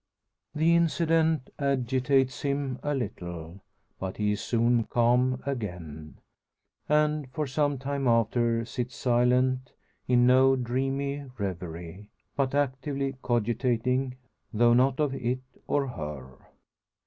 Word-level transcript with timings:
The 0.55 0.75
incident 0.75 1.51
agitates 1.59 2.41
him 2.41 2.79
a 2.81 2.95
little; 2.95 3.61
but 3.99 4.17
he 4.17 4.31
is 4.31 4.41
soon 4.41 4.85
calm 4.85 5.43
again, 5.45 6.15
and 6.89 7.29
for 7.31 7.45
some 7.45 7.77
time 7.77 8.07
after 8.07 8.65
sits 8.65 8.95
silent; 8.95 9.73
in 10.07 10.25
no 10.25 10.55
dreamy 10.55 11.25
reverie, 11.37 12.09
but 12.35 12.55
actively 12.55 13.13
cogitating, 13.21 14.15
though 14.51 14.73
not 14.73 14.99
of 14.99 15.13
it 15.13 15.41
or 15.67 15.89
her. 15.89 16.47